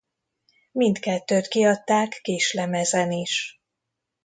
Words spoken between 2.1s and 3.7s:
kislemezen is.